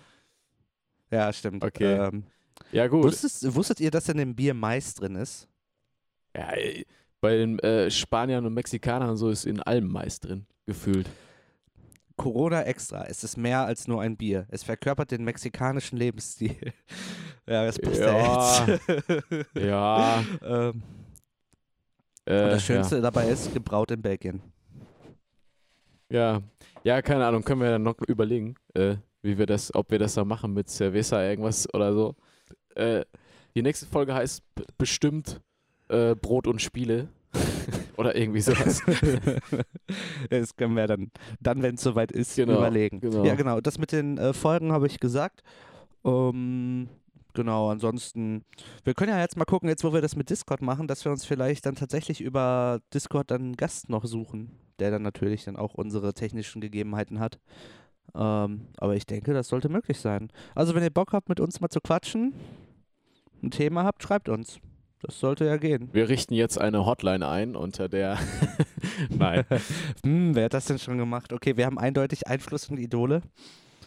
[1.12, 1.63] ja, stimmt.
[1.63, 1.96] Okay.
[2.08, 2.24] Ähm,
[2.72, 3.04] Ja, gut.
[3.04, 5.48] wusstet, wusstet ihr, dass in dem Bier Mais drin ist?
[6.36, 6.52] Ja,
[7.22, 11.08] bei den äh, Spaniern und Mexikanern so ist in allem Mais drin, gefühlt.
[12.15, 13.06] Corona extra.
[13.06, 14.46] Es ist mehr als nur ein Bier.
[14.50, 16.56] Es verkörpert den mexikanischen Lebensstil.
[17.48, 18.65] ja, das passt ja, Ja.
[18.67, 19.46] jetzt.
[19.56, 20.24] Ja.
[20.43, 20.84] ähm,
[22.25, 24.41] Äh, und das Schönste dabei ist, gebraut in Belgien.
[26.09, 26.41] Ja.
[26.83, 30.13] ja, keine Ahnung, können wir dann noch überlegen, äh, wie wir das, ob wir das
[30.13, 32.15] da machen mit Cerveza irgendwas oder so.
[32.75, 33.03] Äh,
[33.55, 34.43] die nächste Folge heißt
[34.77, 35.41] bestimmt
[35.89, 37.07] äh, Brot und Spiele
[37.97, 38.81] oder irgendwie sowas.
[40.29, 42.99] das können wir dann, dann wenn es soweit ist, Genau, überlegen.
[42.99, 43.23] genau.
[43.25, 43.59] Ja, genau.
[43.62, 45.41] Das mit den äh, Folgen habe ich gesagt.
[46.05, 46.89] Ähm,
[47.34, 48.43] genau, ansonsten,
[48.84, 51.12] wir können ja jetzt mal gucken, jetzt wo wir das mit Discord machen, dass wir
[51.12, 55.56] uns vielleicht dann tatsächlich über Discord dann einen Gast noch suchen, der dann natürlich dann
[55.56, 57.39] auch unsere technischen Gegebenheiten hat.
[58.15, 60.30] Ähm, aber ich denke, das sollte möglich sein.
[60.56, 62.34] Also, wenn ihr Bock habt, mit uns mal zu quatschen,
[63.41, 64.60] ein Thema habt, schreibt uns.
[65.04, 65.89] Das sollte ja gehen.
[65.91, 68.17] Wir richten jetzt eine Hotline ein, unter der.
[69.10, 69.43] Nein.
[70.06, 71.34] Hm, wer hat das denn schon gemacht?
[71.34, 73.22] Okay, wir haben eindeutig Einfluss und Idole.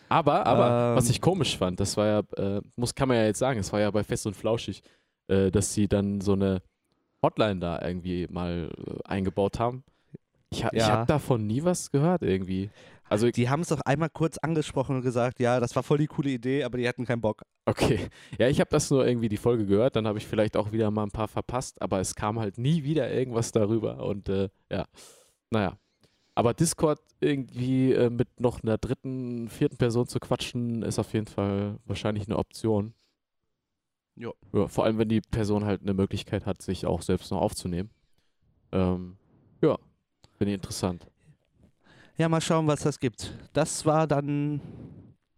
[0.09, 1.11] Aber, aber, was Ähm.
[1.13, 3.81] ich komisch fand, das war ja, äh, muss, kann man ja jetzt sagen, es war
[3.81, 4.83] ja bei Fest und Flauschig,
[5.29, 6.63] äh, dass sie dann so eine
[7.23, 9.85] Hotline da irgendwie mal äh, eingebaut haben.
[10.51, 10.89] Ich, ha ich Ja.
[10.89, 12.71] habe davon nie was gehört irgendwie.
[13.09, 16.07] Also, Die haben es doch einmal kurz angesprochen und gesagt, ja, das war voll die
[16.09, 17.43] coole Idee, aber die hatten keinen Bock.
[17.67, 17.99] okay.
[18.39, 20.91] Ja, ich habe das nur irgendwie die Folge gehört, dann habe ich vielleicht auch wieder
[20.91, 24.85] mal ein paar verpasst, aber es kam halt nie wieder irgendwas darüber und äh, ja,
[25.51, 25.79] naja.
[26.37, 31.27] Aber Discord irgendwie äh, mit noch einer dritten, vierten Person zu quatschen, ist auf jeden
[31.27, 32.93] Fall wahrscheinlich eine Option.
[34.17, 34.35] Jo.
[34.53, 37.89] Ja, vor allem, wenn die Person halt eine Möglichkeit hat, sich auch selbst noch aufzunehmen.
[38.71, 39.17] Ähm,
[39.63, 39.79] ja,
[40.37, 41.07] finde ich interessant.
[42.19, 43.33] Ja, mal schauen, was das gibt.
[43.55, 44.61] Das war dann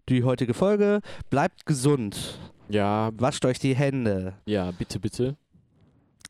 [0.09, 1.01] die heutige Folge.
[1.31, 2.39] Bleibt gesund.
[2.69, 4.35] Ja, Wascht euch die Hände.
[4.47, 5.37] ja, bitte, bitte.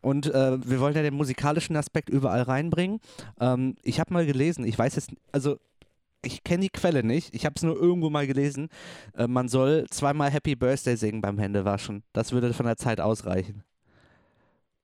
[0.00, 3.00] Und äh, wir wollen ja den musikalischen Aspekt überall reinbringen.
[3.40, 5.58] Ähm, ich habe mal gelesen, ich weiß jetzt, also
[6.22, 8.68] ich kenne die Quelle nicht, ich habe es nur irgendwo mal gelesen.
[9.14, 12.02] Äh, man soll zweimal Happy Birthday singen beim Händewaschen.
[12.12, 13.64] Das würde von der Zeit ausreichen.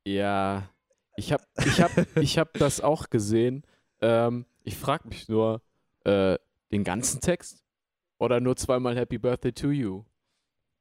[0.05, 0.69] Ja,
[1.17, 3.63] ich habe ich hab, ich hab das auch gesehen.
[4.01, 5.63] Ähm, ich frage mich nur,
[6.05, 6.39] äh,
[6.73, 7.63] den ganzen Text
[8.19, 10.05] oder nur zweimal Happy Birthday to you?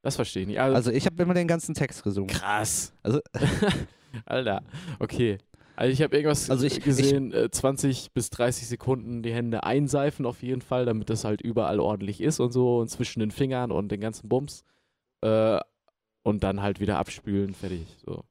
[0.03, 0.59] Das verstehe ich nicht.
[0.59, 2.27] Also, Also ich habe immer den ganzen Text gesungen.
[2.29, 2.93] krass.
[3.01, 3.19] Also-
[4.25, 4.61] Alter,
[4.99, 5.39] okay.
[5.75, 10.27] Also ich habe irgendwas Also ich- gesehen, äh, 20 bis 30 Sekunden die Hände einseifen
[10.27, 13.71] auf jeden Fall, damit das halt überall ordentlich ist und so und zwischen den Fingern
[13.71, 14.63] und den ganzen Bums.
[15.21, 15.59] Äh,
[16.21, 17.87] und dann halt wieder abspülen, fertig.
[18.05, 18.23] So.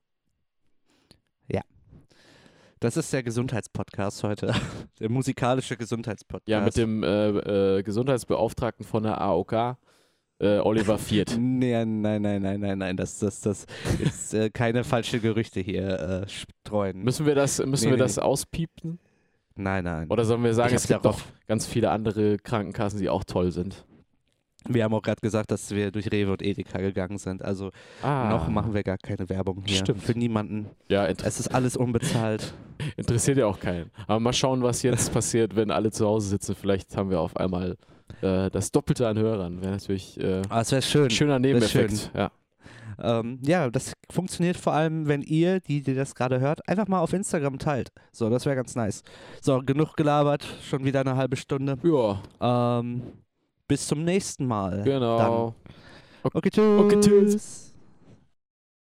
[2.80, 4.52] Das ist der Gesundheitspodcast heute.
[4.98, 6.48] Der musikalische Gesundheitspodcast.
[6.48, 7.28] Ja, mit dem äh,
[7.78, 9.76] äh, Gesundheitsbeauftragten von der AOK,
[10.42, 11.36] äh, Oliver Viert.
[11.38, 13.66] Nee, nein, nein, nein, nein, nein, das, das, das
[13.98, 17.02] jetzt äh, keine falsche Gerüchte hier äh, streuen.
[17.02, 18.98] Müssen wir das, müssen Nee, wir nee, das auspiepen?
[19.56, 20.08] nein, nein.
[20.10, 23.84] Oder sollen wir sagen, es gibt auch ganz viele andere Krankenkassen, die auch toll sind?
[24.68, 27.42] Wir haben auch gerade gesagt, dass wir durch Rewe und Edeka gegangen sind.
[27.42, 29.78] Also Ah, noch machen wir gar keine Werbung hier.
[29.78, 30.02] Stimmt.
[30.02, 30.70] Für niemanden.
[30.88, 32.54] Ja, Es ist alles unbezahlt.
[32.96, 33.90] interessiert ja auch keinen.
[34.06, 36.54] Aber mal schauen, was jetzt passiert, wenn alle zu Hause sitzen.
[36.54, 37.76] Vielleicht haben wir auf einmal
[38.20, 39.60] äh, das Doppelte an Hörern.
[39.62, 41.04] Wäre natürlich äh, es wäre schön.
[41.04, 42.10] ein schöner wär Nebeneffekt.
[42.14, 42.30] Ja.
[43.02, 47.00] Ähm, ja, das funktioniert vor allem, wenn ihr, die, die das gerade hört, einfach mal
[47.00, 47.90] auf Instagram teilt.
[48.12, 49.02] So, das wäre ganz nice.
[49.40, 50.44] So, genug gelabert.
[50.68, 51.78] Schon wieder eine halbe Stunde.
[51.82, 53.02] ja, Ähm,
[53.66, 54.82] bis zum nächsten Mal.
[54.84, 55.54] genau.
[56.22, 56.80] Okay, tschüss.
[56.80, 57.71] Okay, tschüss.